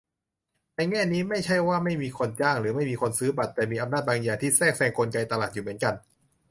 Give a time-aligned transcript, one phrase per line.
[0.75, 5.93] ในแง่นี้ ไม่ใช่ว่าไม่มีคนจ้าง หรือไม่มีคนซื้อบัตร แต่มีอำนาจบางอย่างที่แทรกแซงกลไกตลาดอยู่เหมือนกัน